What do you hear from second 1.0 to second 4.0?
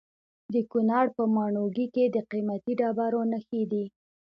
په ماڼوګي کې د قیمتي ډبرو نښې دي.